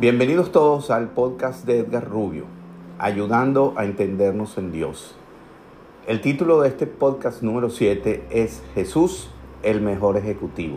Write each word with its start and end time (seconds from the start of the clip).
Bienvenidos 0.00 0.52
todos 0.52 0.92
al 0.92 1.08
podcast 1.08 1.66
de 1.66 1.80
Edgar 1.80 2.08
Rubio, 2.08 2.44
ayudando 3.00 3.74
a 3.76 3.84
entendernos 3.84 4.56
en 4.56 4.70
Dios. 4.70 5.16
El 6.06 6.20
título 6.20 6.60
de 6.60 6.68
este 6.68 6.86
podcast 6.86 7.42
número 7.42 7.68
7 7.68 8.22
es 8.30 8.62
Jesús, 8.76 9.28
el 9.64 9.80
mejor 9.80 10.16
ejecutivo. 10.16 10.76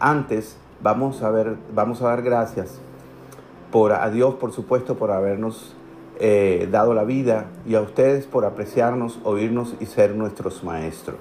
Antes 0.00 0.56
vamos 0.82 1.22
a 1.22 1.30
ver, 1.30 1.56
vamos 1.74 2.00
a 2.00 2.06
dar 2.06 2.22
gracias 2.22 2.80
por 3.70 3.92
a 3.92 4.08
Dios, 4.08 4.36
por 4.36 4.52
supuesto, 4.52 4.96
por 4.96 5.10
habernos 5.10 5.76
eh, 6.18 6.70
dado 6.72 6.94
la 6.94 7.04
vida 7.04 7.48
y 7.66 7.74
a 7.74 7.82
ustedes 7.82 8.24
por 8.24 8.46
apreciarnos, 8.46 9.20
oírnos 9.24 9.74
y 9.78 9.84
ser 9.84 10.14
nuestros 10.14 10.64
maestros. 10.64 11.18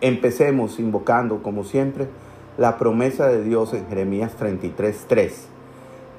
Empecemos 0.00 0.78
invocando, 0.78 1.42
como 1.42 1.64
siempre, 1.64 2.06
la 2.58 2.78
promesa 2.78 3.26
de 3.26 3.42
Dios 3.42 3.74
en 3.74 3.88
Jeremías 3.88 4.36
33:3 4.38 5.48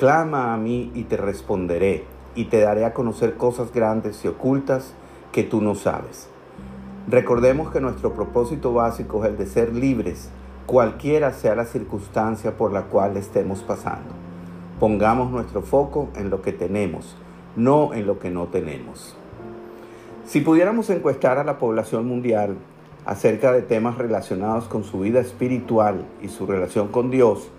Clama 0.02 0.52
a 0.52 0.58
mí 0.58 0.92
y 0.96 1.04
te 1.04 1.16
responderé, 1.16 2.06
y 2.34 2.46
te 2.46 2.60
daré 2.60 2.86
a 2.86 2.94
conocer 2.96 3.38
cosas 3.38 3.72
grandes 3.72 4.26
y 4.26 4.30
ocultas 4.30 4.96
que 5.32 5.44
tú 5.44 5.62
no 5.62 5.76
sabes. 5.76 6.28
Recordemos 7.08 7.70
que 7.70 7.82
nuestro 7.82 8.12
propósito 8.12 8.74
básico 8.74 9.24
es 9.24 9.30
el 9.30 9.38
de 9.38 9.46
ser 9.46 9.76
libres, 9.76 10.32
cualquiera 10.66 11.34
sea 11.34 11.54
la 11.54 11.66
circunstancia 11.66 12.58
por 12.58 12.74
la 12.74 12.86
cual 12.86 13.16
estemos 13.16 13.62
pasando. 13.62 14.10
Pongamos 14.80 15.30
nuestro 15.30 15.62
foco 15.62 16.10
en 16.16 16.32
lo 16.32 16.42
que 16.42 16.52
tenemos, 16.52 17.16
no 17.56 17.94
en 17.94 18.08
lo 18.08 18.18
que 18.18 18.32
no 18.32 18.48
tenemos. 18.48 19.16
Si 20.26 20.42
pudiéramos 20.42 20.90
encuestar 20.90 21.38
a 21.38 21.44
la 21.44 21.60
población 21.60 22.08
mundial 22.08 22.56
acerca 23.06 23.52
de 23.52 23.62
temas 23.62 24.00
relacionados 24.00 24.64
con 24.64 24.84
su 24.84 25.02
vida 25.02 25.20
espiritual 25.20 26.08
y 26.24 26.30
su 26.30 26.48
relación 26.48 26.88
con 26.88 27.12
Dios, 27.12 27.52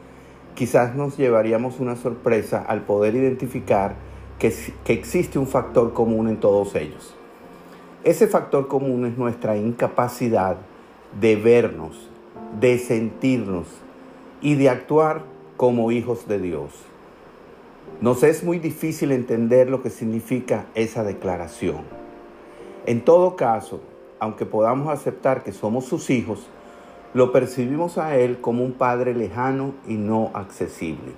quizás 0.54 0.94
nos 0.94 1.16
llevaríamos 1.16 1.80
una 1.80 1.96
sorpresa 1.96 2.62
al 2.62 2.82
poder 2.82 3.14
identificar 3.14 3.96
que, 4.38 4.52
existe 4.86 5.38
un 5.38 5.46
factor 5.46 5.92
común 5.92 6.28
en 6.28 6.38
todos 6.38 6.74
ellos. 6.74 7.14
Ese 8.04 8.26
factor 8.26 8.66
común 8.66 9.06
es 9.06 9.16
nuestra 9.16 9.56
incapacidad 9.56 10.56
de 11.20 11.36
vernos, 11.36 12.10
de 12.58 12.78
sentirnos 12.78 13.68
y 14.40 14.56
de 14.56 14.68
actuar 14.68 15.22
como 15.56 15.92
hijos 15.92 16.26
de 16.26 16.40
Dios. 16.40 16.72
Nos 18.00 18.24
es 18.24 18.42
muy 18.42 18.58
difícil 18.58 19.12
entender 19.12 19.70
lo 19.70 19.82
que 19.82 19.90
significa 19.90 20.66
esa 20.74 21.04
declaración. 21.04 21.82
En 22.86 23.04
todo 23.04 23.36
caso, 23.36 23.80
aunque 24.18 24.44
podamos 24.44 24.88
aceptar 24.88 25.44
que 25.44 25.52
somos 25.52 25.84
sus 25.84 26.10
hijos, 26.10 26.48
lo 27.14 27.30
percibimos 27.30 27.98
a 27.98 28.16
Él 28.16 28.40
como 28.40 28.64
un 28.64 28.72
Padre 28.72 29.14
lejano 29.14 29.74
y 29.86 29.94
no 29.94 30.30
accesible. 30.34 31.12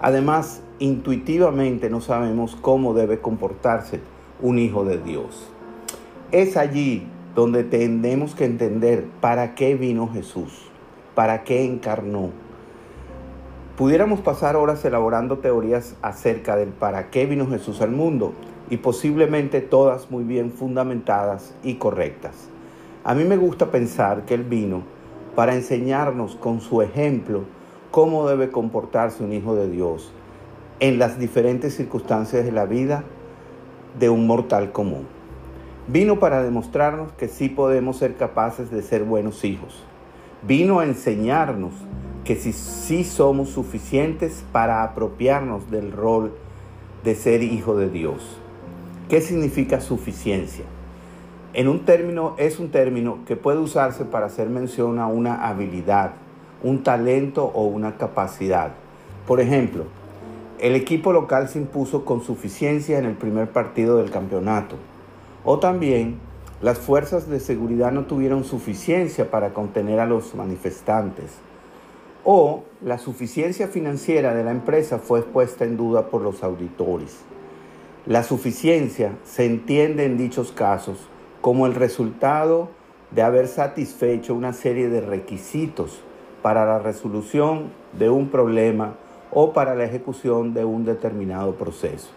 Además, 0.00 0.62
intuitivamente 0.78 1.90
no 1.90 2.00
sabemos 2.00 2.56
cómo 2.60 2.94
debe 2.94 3.20
comportarse 3.20 4.00
un 4.40 4.58
hijo 4.58 4.84
de 4.84 4.98
Dios. 4.98 5.48
Es 6.30 6.56
allí 6.56 7.06
donde 7.34 7.64
tenemos 7.64 8.34
que 8.34 8.44
entender 8.44 9.06
para 9.20 9.54
qué 9.54 9.74
vino 9.74 10.08
Jesús, 10.12 10.70
para 11.14 11.44
qué 11.44 11.64
encarnó. 11.64 12.30
Pudiéramos 13.76 14.20
pasar 14.20 14.54
horas 14.54 14.84
elaborando 14.84 15.38
teorías 15.38 15.96
acerca 16.02 16.56
del 16.56 16.68
para 16.68 17.10
qué 17.10 17.26
vino 17.26 17.48
Jesús 17.48 17.80
al 17.80 17.90
mundo 17.90 18.34
y 18.70 18.76
posiblemente 18.76 19.60
todas 19.60 20.10
muy 20.10 20.24
bien 20.24 20.52
fundamentadas 20.52 21.54
y 21.62 21.74
correctas. 21.74 22.51
A 23.04 23.16
mí 23.16 23.24
me 23.24 23.36
gusta 23.36 23.72
pensar 23.72 24.24
que 24.26 24.34
Él 24.34 24.44
vino 24.44 24.82
para 25.34 25.56
enseñarnos 25.56 26.36
con 26.36 26.60
su 26.60 26.82
ejemplo 26.82 27.42
cómo 27.90 28.28
debe 28.28 28.52
comportarse 28.52 29.24
un 29.24 29.32
hijo 29.32 29.56
de 29.56 29.68
Dios 29.68 30.12
en 30.78 31.00
las 31.00 31.18
diferentes 31.18 31.74
circunstancias 31.74 32.44
de 32.44 32.52
la 32.52 32.64
vida 32.64 33.02
de 33.98 34.08
un 34.08 34.28
mortal 34.28 34.70
común. 34.70 35.08
Vino 35.88 36.20
para 36.20 36.44
demostrarnos 36.44 37.10
que 37.14 37.26
sí 37.26 37.48
podemos 37.48 37.96
ser 37.96 38.14
capaces 38.14 38.70
de 38.70 38.82
ser 38.82 39.02
buenos 39.02 39.44
hijos. 39.44 39.82
Vino 40.46 40.78
a 40.78 40.84
enseñarnos 40.84 41.72
que 42.24 42.36
sí, 42.36 42.52
sí 42.52 43.02
somos 43.02 43.48
suficientes 43.48 44.44
para 44.52 44.84
apropiarnos 44.84 45.68
del 45.72 45.90
rol 45.90 46.34
de 47.02 47.16
ser 47.16 47.42
hijo 47.42 47.74
de 47.74 47.90
Dios. 47.90 48.38
¿Qué 49.08 49.20
significa 49.20 49.80
suficiencia? 49.80 50.64
En 51.54 51.68
un 51.68 51.84
término 51.84 52.34
es 52.38 52.58
un 52.58 52.70
término 52.70 53.18
que 53.26 53.36
puede 53.36 53.58
usarse 53.58 54.06
para 54.06 54.24
hacer 54.24 54.48
mención 54.48 54.98
a 54.98 55.06
una 55.06 55.46
habilidad, 55.46 56.12
un 56.62 56.82
talento 56.82 57.44
o 57.44 57.64
una 57.66 57.98
capacidad. 57.98 58.72
Por 59.26 59.38
ejemplo, 59.38 59.84
el 60.60 60.74
equipo 60.74 61.12
local 61.12 61.50
se 61.50 61.58
impuso 61.58 62.06
con 62.06 62.22
suficiencia 62.22 62.98
en 62.98 63.04
el 63.04 63.16
primer 63.16 63.50
partido 63.50 63.98
del 63.98 64.10
campeonato. 64.10 64.76
O 65.44 65.58
también, 65.58 66.20
las 66.62 66.78
fuerzas 66.78 67.28
de 67.28 67.38
seguridad 67.38 67.92
no 67.92 68.06
tuvieron 68.06 68.44
suficiencia 68.44 69.30
para 69.30 69.52
contener 69.52 70.00
a 70.00 70.06
los 70.06 70.34
manifestantes. 70.34 71.32
O 72.24 72.62
la 72.80 72.96
suficiencia 72.96 73.68
financiera 73.68 74.34
de 74.34 74.42
la 74.42 74.52
empresa 74.52 74.98
fue 74.98 75.20
puesta 75.22 75.66
en 75.66 75.76
duda 75.76 76.06
por 76.06 76.22
los 76.22 76.42
auditores. 76.42 77.18
La 78.06 78.22
suficiencia 78.22 79.18
se 79.24 79.44
entiende 79.44 80.06
en 80.06 80.16
dichos 80.16 80.50
casos 80.50 81.08
como 81.42 81.66
el 81.66 81.74
resultado 81.74 82.68
de 83.10 83.20
haber 83.20 83.48
satisfecho 83.48 84.34
una 84.34 84.54
serie 84.54 84.88
de 84.88 85.02
requisitos 85.02 86.00
para 86.40 86.64
la 86.64 86.78
resolución 86.78 87.72
de 87.98 88.08
un 88.08 88.28
problema 88.28 88.94
o 89.30 89.52
para 89.52 89.74
la 89.74 89.84
ejecución 89.84 90.54
de 90.54 90.64
un 90.64 90.84
determinado 90.84 91.56
proceso. 91.56 92.08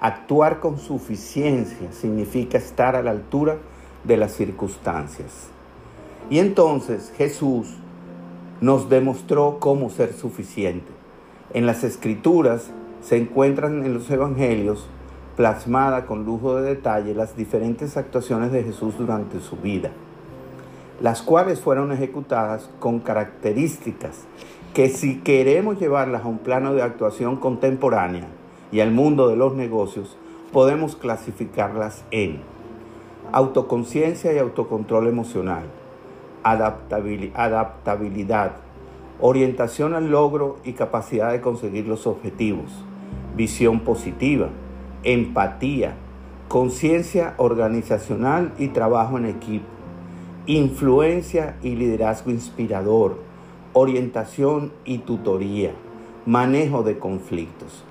Actuar 0.00 0.60
con 0.60 0.78
suficiencia 0.78 1.90
significa 1.92 2.58
estar 2.58 2.94
a 2.94 3.02
la 3.02 3.10
altura 3.10 3.56
de 4.04 4.16
las 4.18 4.32
circunstancias. 4.32 5.48
Y 6.28 6.38
entonces 6.38 7.12
Jesús 7.16 7.74
nos 8.60 8.90
demostró 8.90 9.58
cómo 9.58 9.88
ser 9.88 10.12
suficiente. 10.12 10.92
En 11.54 11.64
las 11.64 11.84
escrituras 11.84 12.70
se 13.00 13.16
encuentran 13.16 13.84
en 13.84 13.94
los 13.94 14.10
evangelios 14.10 14.86
plasmada 15.36 16.06
con 16.06 16.24
lujo 16.24 16.56
de 16.56 16.74
detalle 16.74 17.14
las 17.14 17.36
diferentes 17.36 17.98
actuaciones 17.98 18.50
de 18.52 18.64
Jesús 18.64 18.96
durante 18.96 19.40
su 19.40 19.56
vida, 19.56 19.90
las 21.00 21.20
cuales 21.22 21.60
fueron 21.60 21.92
ejecutadas 21.92 22.70
con 22.80 23.00
características 23.00 24.24
que 24.72 24.88
si 24.88 25.20
queremos 25.20 25.78
llevarlas 25.78 26.24
a 26.24 26.28
un 26.28 26.38
plano 26.38 26.72
de 26.74 26.82
actuación 26.82 27.36
contemporánea 27.36 28.26
y 28.72 28.80
al 28.80 28.90
mundo 28.90 29.28
de 29.28 29.36
los 29.36 29.54
negocios, 29.54 30.16
podemos 30.52 30.96
clasificarlas 30.96 32.04
en 32.10 32.40
autoconciencia 33.32 34.32
y 34.32 34.38
autocontrol 34.38 35.08
emocional, 35.08 35.64
adaptabilidad, 36.42 38.52
orientación 39.20 39.94
al 39.94 40.10
logro 40.10 40.56
y 40.64 40.72
capacidad 40.74 41.32
de 41.32 41.40
conseguir 41.40 41.86
los 41.86 42.06
objetivos, 42.06 42.84
visión 43.34 43.80
positiva, 43.80 44.50
empatía, 45.06 45.94
conciencia 46.48 47.34
organizacional 47.36 48.52
y 48.58 48.68
trabajo 48.68 49.18
en 49.18 49.26
equipo, 49.26 49.64
influencia 50.46 51.56
y 51.62 51.76
liderazgo 51.76 52.32
inspirador, 52.32 53.20
orientación 53.72 54.72
y 54.84 54.98
tutoría, 54.98 55.70
manejo 56.26 56.82
de 56.82 56.98
conflictos. 56.98 57.84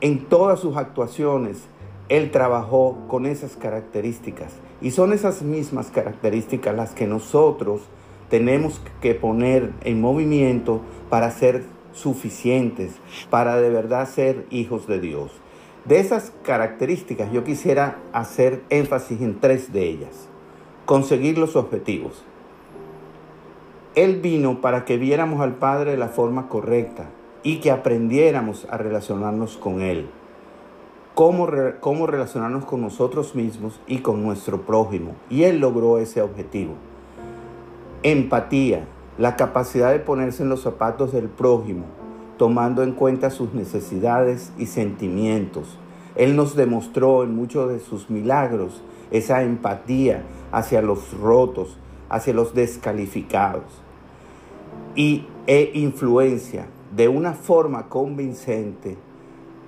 En 0.00 0.24
todas 0.24 0.58
sus 0.58 0.76
actuaciones, 0.76 1.68
él 2.08 2.32
trabajó 2.32 2.98
con 3.06 3.24
esas 3.24 3.56
características 3.56 4.52
y 4.80 4.90
son 4.90 5.12
esas 5.12 5.42
mismas 5.42 5.92
características 5.92 6.74
las 6.74 6.90
que 6.90 7.06
nosotros 7.06 7.82
tenemos 8.30 8.80
que 9.00 9.14
poner 9.14 9.72
en 9.84 10.00
movimiento 10.00 10.80
para 11.08 11.30
ser 11.30 11.62
suficientes, 11.92 12.96
para 13.30 13.60
de 13.60 13.70
verdad 13.70 14.08
ser 14.08 14.44
hijos 14.50 14.88
de 14.88 14.98
Dios. 14.98 15.30
De 15.88 16.00
esas 16.00 16.34
características 16.42 17.32
yo 17.32 17.44
quisiera 17.44 17.96
hacer 18.12 18.62
énfasis 18.68 19.22
en 19.22 19.40
tres 19.40 19.72
de 19.72 19.88
ellas. 19.88 20.28
Conseguir 20.84 21.38
los 21.38 21.56
objetivos. 21.56 22.24
Él 23.94 24.20
vino 24.20 24.60
para 24.60 24.84
que 24.84 24.98
viéramos 24.98 25.40
al 25.40 25.54
Padre 25.54 25.92
de 25.92 25.96
la 25.96 26.08
forma 26.08 26.50
correcta 26.50 27.08
y 27.42 27.60
que 27.60 27.70
aprendiéramos 27.70 28.66
a 28.68 28.76
relacionarnos 28.76 29.56
con 29.56 29.80
Él. 29.80 30.10
Cómo, 31.14 31.48
cómo 31.80 32.06
relacionarnos 32.06 32.66
con 32.66 32.82
nosotros 32.82 33.34
mismos 33.34 33.80
y 33.86 34.00
con 34.00 34.22
nuestro 34.22 34.66
prójimo. 34.66 35.14
Y 35.30 35.44
Él 35.44 35.58
logró 35.58 35.96
ese 35.96 36.20
objetivo. 36.20 36.74
Empatía, 38.02 38.84
la 39.16 39.36
capacidad 39.36 39.90
de 39.90 40.00
ponerse 40.00 40.42
en 40.42 40.50
los 40.50 40.60
zapatos 40.60 41.12
del 41.12 41.30
prójimo 41.30 41.86
tomando 42.38 42.82
en 42.82 42.92
cuenta 42.92 43.30
sus 43.30 43.52
necesidades 43.52 44.52
y 44.56 44.66
sentimientos. 44.66 45.76
Él 46.14 46.36
nos 46.36 46.56
demostró 46.56 47.24
en 47.24 47.34
muchos 47.34 47.68
de 47.68 47.80
sus 47.80 48.08
milagros 48.08 48.82
esa 49.10 49.42
empatía 49.42 50.22
hacia 50.52 50.80
los 50.80 51.12
rotos, 51.18 51.76
hacia 52.08 52.32
los 52.32 52.54
descalificados. 52.54 53.64
Y 54.94 55.26
e 55.46 55.70
influencia 55.74 56.66
de 56.94 57.08
una 57.08 57.32
forma 57.32 57.88
convincente 57.88 58.96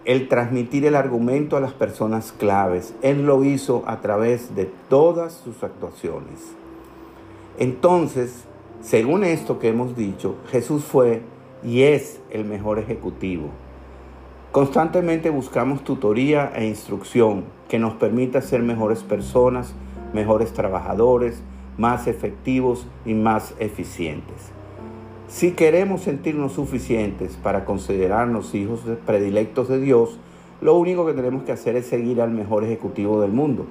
el 0.04 0.28
transmitir 0.28 0.86
el 0.86 0.94
argumento 0.94 1.56
a 1.56 1.60
las 1.60 1.72
personas 1.72 2.32
claves. 2.32 2.94
Él 3.02 3.26
lo 3.26 3.44
hizo 3.44 3.82
a 3.86 4.00
través 4.00 4.54
de 4.54 4.70
todas 4.88 5.32
sus 5.32 5.62
actuaciones. 5.62 6.54
Entonces, 7.58 8.44
según 8.80 9.24
esto 9.24 9.58
que 9.58 9.68
hemos 9.68 9.96
dicho, 9.96 10.36
Jesús 10.50 10.84
fue 10.84 11.22
y 11.64 11.82
es 11.82 12.20
el 12.30 12.44
mejor 12.44 12.78
ejecutivo. 12.78 13.48
Constantemente 14.52 15.30
buscamos 15.30 15.84
tutoría 15.84 16.50
e 16.54 16.66
instrucción 16.66 17.44
que 17.68 17.78
nos 17.78 17.94
permita 17.94 18.42
ser 18.42 18.62
mejores 18.62 19.02
personas, 19.02 19.74
mejores 20.12 20.52
trabajadores, 20.52 21.42
más 21.78 22.06
efectivos 22.08 22.86
y 23.04 23.14
más 23.14 23.54
eficientes. 23.58 24.50
Si 25.28 25.52
queremos 25.52 26.02
sentirnos 26.02 26.54
suficientes 26.54 27.38
para 27.40 27.64
considerarnos 27.64 28.54
hijos 28.56 28.80
predilectos 29.06 29.68
de 29.68 29.80
Dios, 29.80 30.18
lo 30.60 30.76
único 30.76 31.06
que 31.06 31.12
tenemos 31.12 31.44
que 31.44 31.52
hacer 31.52 31.76
es 31.76 31.86
seguir 31.86 32.20
al 32.20 32.32
mejor 32.32 32.64
ejecutivo 32.64 33.20
del 33.20 33.30
mundo. 33.30 33.66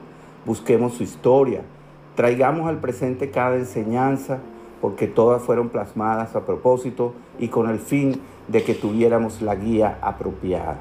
Busquemos 0.45 0.94
su 0.94 1.03
historia, 1.03 1.62
traigamos 2.15 2.69
al 2.69 2.80
presente 2.80 3.30
cada 3.30 3.57
enseñanza, 3.57 4.39
porque 4.81 5.07
todas 5.07 5.41
fueron 5.41 5.69
plasmadas 5.69 6.35
a 6.35 6.45
propósito 6.45 7.13
y 7.37 7.49
con 7.49 7.69
el 7.69 7.79
fin 7.79 8.21
de 8.47 8.63
que 8.63 8.75
tuviéramos 8.75 9.41
la 9.41 9.55
guía 9.55 9.97
apropiada. 10.01 10.79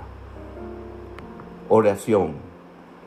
Oración. 1.69 2.33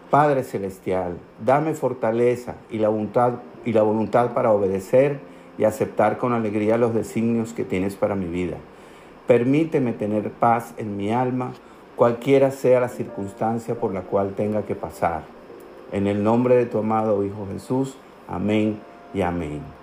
Padre 0.09 0.43
Celestial, 0.43 1.17
dame 1.43 1.73
fortaleza 1.73 2.55
y 2.69 2.79
la 2.79 2.89
voluntad, 2.89 3.35
y 3.63 3.71
la 3.71 3.81
voluntad 3.81 4.33
para 4.33 4.51
obedecer 4.51 5.19
y 5.57 5.63
aceptar 5.63 6.17
con 6.17 6.33
alegría 6.33 6.77
los 6.77 6.94
designios 6.94 7.53
que 7.53 7.63
tienes 7.63 7.95
para 7.95 8.15
mi 8.15 8.25
vida. 8.25 8.57
Permíteme 9.25 9.94
tener 9.94 10.29
paz 10.31 10.73
en 10.77 10.97
mi 10.97 11.11
alma, 11.11 11.53
cualquiera 11.95 12.51
sea 12.51 12.81
la 12.81 12.89
circunstancia 12.89 13.75
por 13.75 13.94
la 13.94 14.01
cual 14.01 14.33
tenga 14.35 14.63
que 14.63 14.75
pasar. 14.75 15.23
En 15.91 16.07
el 16.07 16.23
nombre 16.23 16.55
de 16.55 16.65
tu 16.65 16.79
amado 16.79 17.23
Hijo 17.23 17.47
Jesús, 17.51 17.95
amén 18.27 18.79
y 19.13 19.21
amén. 19.21 19.81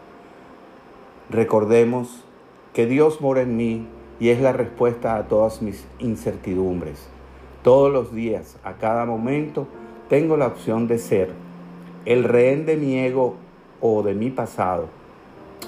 Recordemos 1.30 2.24
que 2.72 2.86
Dios 2.86 3.20
mora 3.20 3.42
en 3.42 3.56
mí 3.56 3.86
y 4.18 4.30
es 4.30 4.40
la 4.40 4.52
respuesta 4.52 5.16
a 5.16 5.28
todas 5.28 5.62
mis 5.62 5.86
incertidumbres. 5.98 7.08
Todos 7.62 7.92
los 7.92 8.14
días, 8.14 8.56
a 8.64 8.74
cada 8.74 9.04
momento, 9.04 9.66
tengo 10.08 10.36
la 10.36 10.46
opción 10.46 10.88
de 10.88 10.98
ser 10.98 11.32
el 12.06 12.24
rehén 12.24 12.64
de 12.64 12.76
mi 12.76 12.98
ego 12.98 13.36
o 13.80 14.02
de 14.02 14.14
mi 14.14 14.30
pasado 14.30 14.88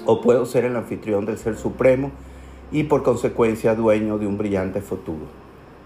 o 0.05 0.21
puedo 0.21 0.45
ser 0.45 0.65
el 0.65 0.75
anfitrión 0.75 1.25
del 1.25 1.37
Ser 1.37 1.55
Supremo 1.55 2.11
y 2.71 2.83
por 2.83 3.03
consecuencia 3.03 3.75
dueño 3.75 4.17
de 4.17 4.27
un 4.27 4.37
brillante 4.37 4.81
futuro. 4.81 5.25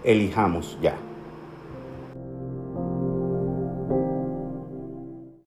Elijamos 0.04 0.78
ya. 0.80 0.96